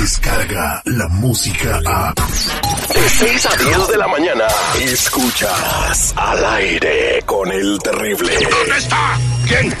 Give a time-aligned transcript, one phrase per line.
[0.00, 2.14] llega la música a...
[2.14, 4.46] De 6 a 10 de la mañana,
[4.80, 8.32] escuchas al aire con el terrible.
[8.50, 9.18] ¿Dónde está?
[9.46, 9.76] ¿Quién?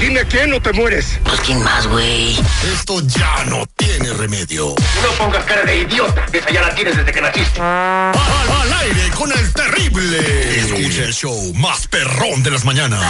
[0.00, 1.18] Dime quién o te mueres.
[1.24, 2.36] Pues quién más, güey.
[2.74, 4.74] Esto ya no tiene remedio.
[5.02, 6.26] No pongas cara de idiota.
[6.32, 7.60] Esa ya la tienes desde que naciste.
[7.60, 8.12] Al,
[8.62, 10.58] al aire con el terrible.
[10.58, 13.00] Escucha el show más perrón de las mañanas.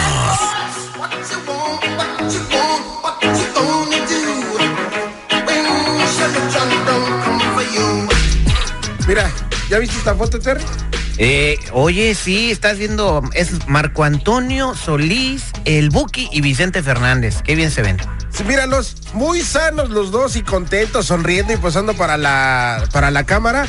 [9.13, 9.31] Mira,
[9.69, 10.63] ¿ya viste esta foto, Terry?
[11.19, 17.43] Eh, oye, sí, estás viendo, es Marco Antonio Solís, el Buki y Vicente Fernández.
[17.43, 17.97] Qué bien se ven.
[18.31, 23.23] Sí, míralos, muy sanos los dos y contentos, sonriendo y posando para la, para la
[23.23, 23.67] cámara.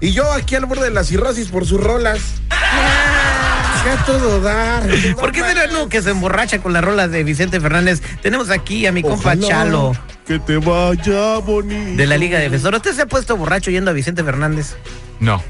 [0.00, 2.18] Y yo aquí al borde de la cirrosis por sus rolas.
[3.84, 4.84] Ya todo dar.
[5.18, 8.00] ¿Por qué será no que se emborracha con las rolas de Vicente Fernández?
[8.22, 9.92] Tenemos aquí a mi compa Chalo
[10.26, 11.96] Que te vaya bonito.
[11.96, 12.76] de la Liga Defensora.
[12.76, 14.76] ¿Usted se ha puesto borracho yendo a Vicente Fernández?
[15.20, 15.42] No,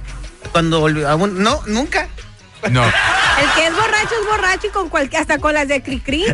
[0.52, 2.08] Cuando volvió, aún- no, nunca.
[2.70, 2.82] no.
[2.84, 6.24] El que es borracho es borracho y con cualquier, hasta con las de Cricri.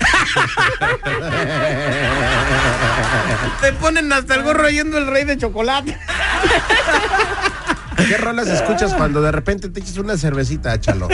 [3.60, 5.96] Te ponen hasta el gorro yendo el rey de chocolate.
[8.08, 11.08] ¿Qué rolas escuchas cuando de repente te echas una cervecita, Chalo?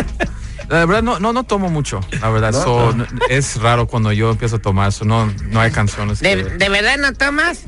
[0.69, 2.53] La verdad no, no, no tomo mucho, la verdad.
[2.53, 2.63] ¿No?
[2.63, 6.21] So, no- es raro cuando yo empiezo a tomar, so, no, no hay canciones.
[6.21, 7.65] ¿De, que- de verdad no tomas?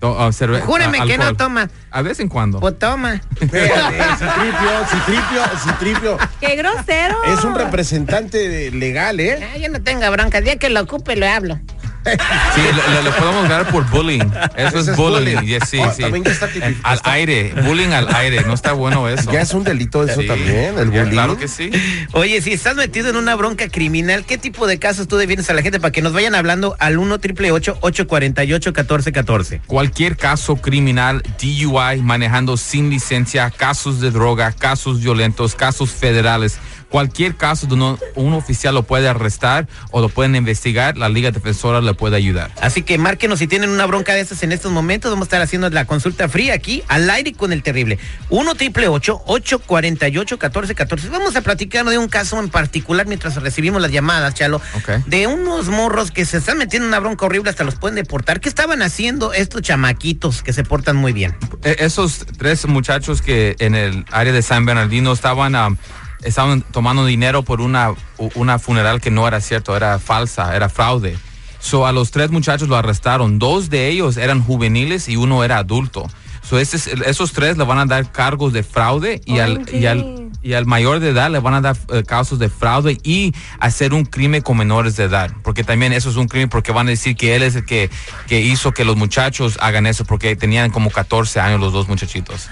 [0.00, 1.36] to- ah, cerve- Júreme ah, que no alcohol.
[1.36, 1.70] toma.
[1.90, 2.60] A vez en cuando.
[2.60, 3.20] Pues toma.
[3.40, 6.18] Espérate, Citripio, Citripio, Citripio.
[6.40, 7.16] ¡Qué grosero!
[7.26, 9.38] Es un representante legal, ¿eh?
[9.52, 10.38] Ah, yo no tenga bronca.
[10.38, 11.58] El día que lo ocupe, lo hablo.
[12.54, 12.60] Sí,
[13.04, 14.20] le podemos ganar por bullying.
[14.56, 15.36] Eso es es bullying.
[15.36, 15.46] bullying.
[15.46, 16.02] yes, sí, Oh, sí.
[16.02, 18.42] también ya está tipi- Al está- aire, bullying al aire.
[18.44, 19.30] No está bueno eso.
[19.30, 20.26] Ya es un delito eso Sí.
[20.26, 21.10] también, el bullying.
[21.10, 21.70] Claro que sí.
[22.12, 25.54] Oye, si estás metido en una bronca criminal, ¿qué tipo de casos tú defiendes a
[25.54, 31.22] la gente para que nos vayan hablando al 1 triple 848 1414 Cualquier caso criminal,
[31.40, 38.32] DUI, manejando sin licencia, casos de droga, casos violentos, casos federales, cualquier caso donde un
[38.32, 42.50] oficial lo puede arrestar o lo pueden investigar, la Liga Defensora le puede ayudar.
[42.60, 45.10] Así que márquenos si tienen una bronca de estas en estos momentos.
[45.10, 47.98] Vamos a estar haciendo la consulta fría aquí, al aire con el terrible.
[48.30, 53.90] 1 triple 848 1414 Vamos a platicar de un caso en particular mientras recibimos las
[53.92, 54.60] llamadas, Chalo.
[55.06, 58.40] De unos morros que se están metiendo en una bronca horrible, hasta los pueden deportar.
[58.40, 61.36] ¿Qué estaban haciendo estos chamaquitos que se portan muy bien?
[61.64, 65.76] E- Esos tres muchachos que en el área de San Bernardino estaban, am,
[66.22, 67.92] estaban tomando dinero por una,
[68.34, 71.16] una funeral que no era cierto, era falsa, era fraude.
[71.60, 73.38] So, a los tres muchachos lo arrestaron.
[73.38, 76.08] Dos de ellos eran juveniles y uno era adulto.
[76.42, 79.84] So, ese es- esos tres le van a dar cargos de fraude y, al, y,
[79.86, 83.34] al, y al mayor de edad le van a dar eh, casos de fraude y
[83.60, 85.30] hacer un crimen con menores de edad.
[85.42, 87.90] Porque también eso es un crimen porque van a decir que él es el que,
[88.28, 92.48] que hizo que los muchachos hagan eso porque tenían como 14 años los dos muchachitos.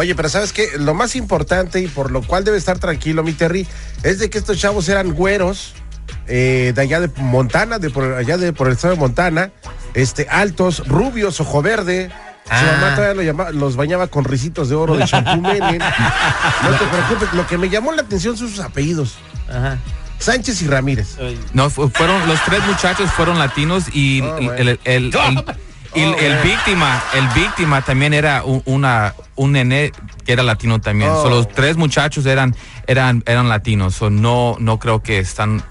[0.00, 0.66] Oye, pero ¿sabes qué?
[0.78, 3.66] Lo más importante y por lo cual debe estar tranquilo, mi Terry,
[4.02, 5.74] es de que estos chavos eran güeros
[6.26, 9.50] eh, de allá de Montana, de por allá de por el estado de Montana,
[9.92, 12.08] este, altos, rubios, ojo verde.
[12.46, 12.78] Su Ah.
[12.80, 15.78] mamá todavía lo llama- los bañaba con risitos de oro de champú Menem.
[15.78, 19.16] No te preocupes, lo que me llamó la atención son sus apellidos.
[19.50, 19.76] Ajá.
[20.18, 21.18] Sánchez y Ramírez.
[21.52, 24.52] No, fu- fueron los tres muchachos fueron latinos y Oh, el, bueno.
[24.54, 25.14] el- el- el-
[25.94, 29.92] y el- Oh, el víctima, el víctima también era un, una un nene
[30.24, 31.10] que era latino también.
[31.10, 31.22] Oh.
[31.22, 32.54] So, los tres muchachos eran
[32.86, 33.94] eran eran latinos.
[33.94, 35.62] So, no no creo que están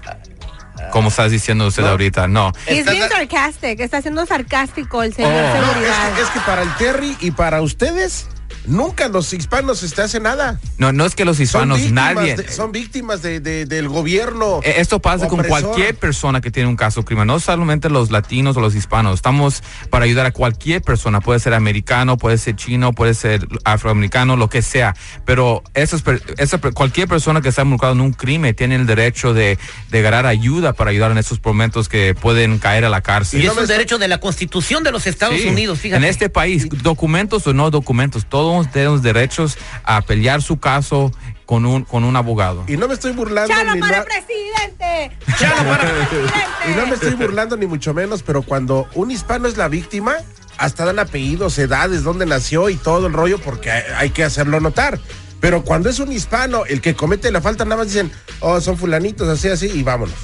[0.92, 2.26] como estás diciendo usted ahorita.
[2.26, 2.52] No.
[2.66, 6.14] Es Estás bien da- sarcástico, está siendo sarcástico el señor No, es, seguridad.
[6.14, 8.26] que, es que para el Terry y para ustedes,
[8.66, 10.60] nunca los hispanos se hacen nada.
[10.78, 14.60] No no es que los hispanos nadie de- son víctimas de- de- del gobierno.
[14.62, 18.56] Eh, Esto pasa con cualquier persona que tiene un caso criminal, no solamente los latinos
[18.56, 19.14] o los hispanos.
[19.14, 24.36] Estamos para ayudar a cualquier persona, puede ser americano, puede ser chino, puede ser afroamericano,
[24.36, 24.94] lo que sea.
[25.24, 28.86] Pero esas, per- esa per- cualquier persona que está involucrada en un crimen tiene el
[28.86, 29.58] derecho de,
[29.90, 33.40] de ganar ayuda para ayudar en esos momentos que pueden caer a la cárcel.
[33.40, 35.78] Y no es me un está- derecho de la Constitución de los Estados Sí, Unidos,
[35.78, 35.98] fíjate.
[36.02, 41.12] En este país, documentos o no documentos, todos tenemos derechos a pelear su caso
[41.46, 42.64] con un, con un abogado.
[42.66, 45.16] Y no me estoy burlando ¡Chalo ni para ma- presidente!
[45.38, 46.34] Chalo para- presidente!
[46.68, 50.14] y no me estoy burlando ni mucho menos, pero cuando un hispano es la víctima,
[50.58, 54.60] hasta dan apellidos, edades, dónde nació y todo el rollo, porque hay, hay que hacerlo
[54.60, 54.98] notar.
[55.40, 58.10] Pero cuando es un hispano el que comete la falta, nada más dicen,
[58.40, 60.14] oh, son fulanitos, así, así, y vámonos.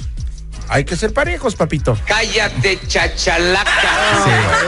[0.69, 1.97] Hay que ser parejos, papito.
[2.05, 3.71] Cállate, chachalaca.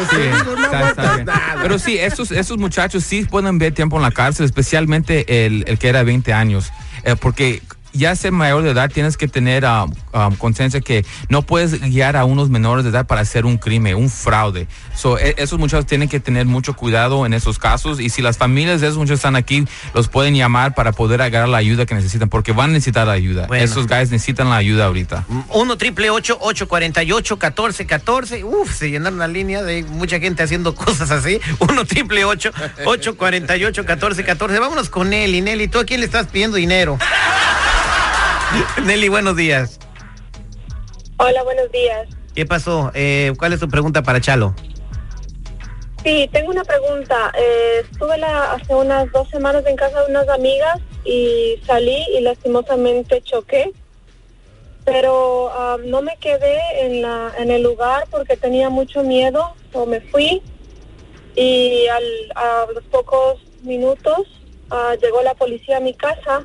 [0.10, 1.58] Sí, sí, no nada.
[1.62, 5.78] Pero sí, esos, esos muchachos sí pueden ver tiempo en la cárcel, especialmente el, el
[5.78, 6.72] que era 20 años.
[7.04, 7.62] Eh, porque
[7.94, 12.16] ya ser mayor de edad tienes que tener um, um, conciencia que no puedes guiar
[12.18, 14.68] a unos menores de edad para hacer un crimen, un fraude.
[14.96, 18.38] So, e- esos muchachos tienen que tener mucho cuidado en esos casos y si las
[18.38, 21.96] familias de esos muchachos están aquí, los pueden llamar para poder agarrar la ayuda que
[21.96, 23.48] necesitan porque van a necesitar la ayuda.
[23.48, 23.64] Bueno.
[23.64, 25.26] Esos guys necesitan la ayuda ahorita.
[25.50, 31.40] 1 triple 848 1414 Uf, se llenaron la línea de mucha gente haciendo cosas así.
[31.60, 35.42] 1 triple 848 1414 Vámonos con Nelly.
[35.42, 36.98] Nelly, ¿tú a quién le estás pidiendo dinero?
[38.86, 39.80] Nelly, buenos días.
[41.18, 42.08] Hola, buenos días.
[42.34, 42.92] ¿Qué pasó?
[42.94, 44.56] Eh, ¿Cuál es tu pregunta para Chalo?
[46.04, 47.32] Sí, tengo una pregunta.
[47.38, 52.22] Eh, estuve la- hace unas dos semanas en casa de unas amigas y salí y
[52.22, 53.72] lastimosamente choqué.
[54.86, 59.86] Pero ah, no me quedé en, la, en el lugar porque tenía mucho miedo o
[59.86, 60.42] me fui
[61.36, 62.04] y al,
[62.36, 64.20] a los pocos minutos
[64.72, 66.44] ah, llegó la policía a mi casa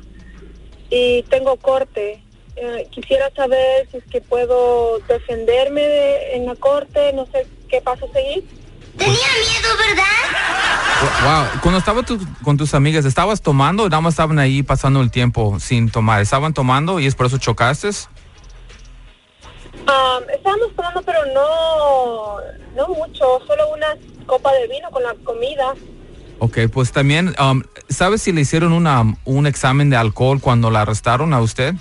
[0.89, 2.21] y tengo corte.
[2.57, 7.81] Eh, quisiera saber si es que puedo defenderme de- en la corte, no sé qué
[7.81, 8.45] paso seguir.
[11.23, 15.01] Wow, cuando estabas tú con tus amigas, ¿estabas tomando o nada más estaban ahí pasando
[15.01, 16.21] el tiempo sin tomar?
[16.21, 17.89] ¿Estaban tomando y es por eso chocaste?
[19.87, 22.37] Ah, estábamos tomando, pero no,
[22.75, 25.73] no mucho, solo una copa de vino con la comida.
[26.39, 30.81] Ok, pues también, um, ¿sabes si le hicieron una, un examen de alcohol cuando la
[30.81, 31.75] arrestaron a usted?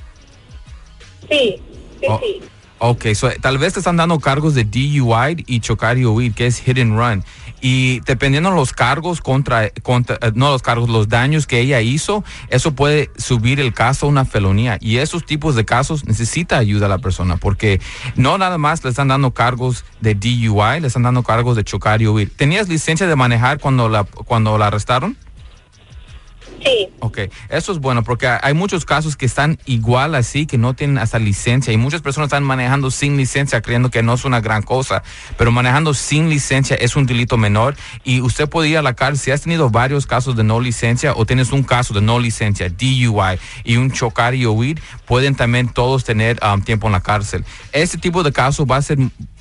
[1.29, 1.57] Sí,
[2.01, 2.21] sí, Oh.
[2.23, 2.41] sí.
[2.87, 6.47] Ok, so, tal vez te están dando cargos de DUI y chocar y huir, que
[6.47, 7.25] es hit and run.
[7.63, 11.81] Y dependiendo de los cargos contra, contra eh, no los cargos, los daños que ella
[11.81, 14.77] hizo, eso puede subir el caso a una felonía.
[14.83, 17.81] Y esos tipos de casos necesita ayuda a la persona, porque
[18.17, 22.03] no nada más le están dando cargos de DUI, le están dando cargos de chocar
[22.03, 22.37] y huir.
[22.37, 25.17] ¿Tenías licencia de manejar cuando la, cuando la arrestaron?
[26.65, 27.19] Sí, Ok,
[27.51, 31.19] eso es bueno porque hay muchos casos que están igual así, que no tienen hasta
[31.19, 35.03] licencia y muchas personas están manejando sin licencia creyendo que no es una gran cosa,
[35.37, 39.19] pero manejando sin licencia es un delito menor y usted puede ir a la cárcel
[39.19, 42.69] si has tenido varios casos de no licencia o tienes un caso de no licencia,
[42.69, 47.45] DUI y un chocar y huir, pueden también todos tener um, tiempo en la cárcel.
[47.73, 48.99] Este tipo de casos va a ser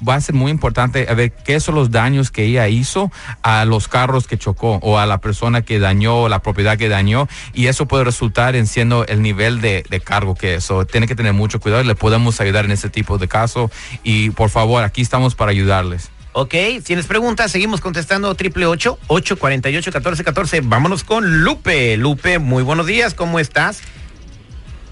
[0.07, 3.11] va a ser muy importante a ver qué son los daños que ella hizo
[3.41, 7.12] a los carros que chocó o a la persona que dañó, la propiedad que dañó,
[7.53, 10.63] y eso puede resultar en siendo el nivel de, de cargo que es.
[10.63, 13.71] So, tiene que tener mucho cuidado y le podemos ayudar en ese tipo de caso.
[14.03, 16.11] Y por favor, aquí estamos para ayudarles.
[16.35, 21.95] Ok, si tienes preguntas, seguimos contestando triple 848 1414 Vámonos con Lupe.
[21.97, 23.81] Lupe, muy buenos días, ¿cómo estás?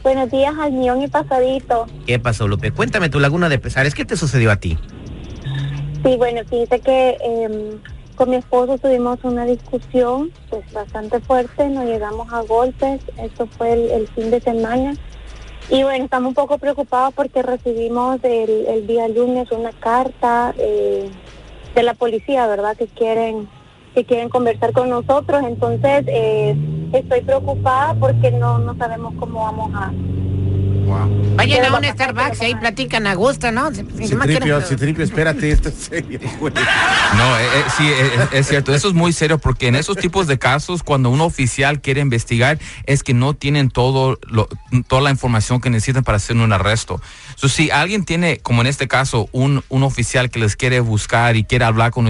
[0.04, 1.88] buenos días al millón y pasadito.
[2.06, 2.72] ¿Qué pasó, Lupe?
[2.72, 3.94] Cuéntame tu laguna de pesares.
[3.94, 4.78] ¿Qué te sucedió a ti?
[6.04, 7.80] Sí, bueno, fíjate que em,
[8.22, 13.96] con mi esposo tuvimos una discusión pues bastante fuerte, nos llegamos a golpes, esto fue
[13.96, 14.94] el, fin de semana.
[15.72, 21.10] Y bueno, estamos un poco preocupados porque recibimos el, el día lunes una carta eh,
[21.74, 22.78] de la policía, ¿verdad?
[22.78, 23.50] Que quieren
[23.96, 25.42] que quieren conversar con nosotros.
[25.44, 26.56] Entonces, eh,
[26.94, 29.92] estoy preocupada porque no, no sabemos cómo vamos a...
[31.36, 33.70] Vayan a un Starbucks y ahí platican a gusto, ¿no?
[33.72, 36.54] Si- si nomás Citripio, Citripio, espérate, esto es serio, güey.
[36.54, 38.74] No, eh, eh, sí, eh, es cierto.
[38.74, 42.60] Eso es muy serio porque en esos tipos de casos, cuando un oficial quiere investigar,
[42.86, 44.48] es que no tienen todo lo-
[44.88, 47.02] toda la información que necesitan para hacer un arresto.
[47.36, 51.36] So, si alguien tiene, como en este caso, un, un oficial que les quiere buscar
[51.36, 52.10] y quiere hablar con,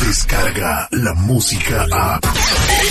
[0.07, 2.21] Descarga la música a.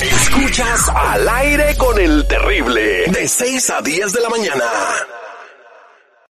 [0.02, 3.06] Escuchas al aire con el terrible.
[3.12, 4.64] De 6 a 10 de la mañana.